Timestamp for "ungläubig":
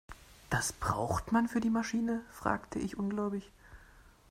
2.97-3.51